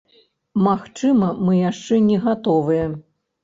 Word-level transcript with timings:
Магчыма, 0.67 1.29
мы 1.49 1.53
яшчэ 1.59 2.03
не 2.09 2.21
гатовыя. 2.27 2.85